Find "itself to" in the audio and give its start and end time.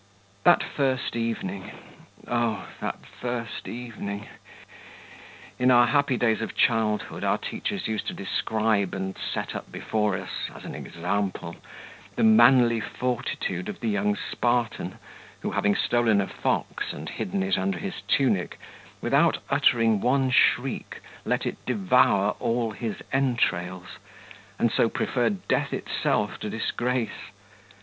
25.71-26.49